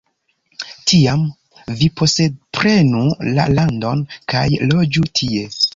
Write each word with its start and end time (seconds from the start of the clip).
Tiam 0.91 1.25
vi 1.81 1.91
posedprenu 2.01 3.05
la 3.39 3.49
landon, 3.61 4.05
kaj 4.35 4.47
loĝu 4.75 5.11
tie. 5.23 5.51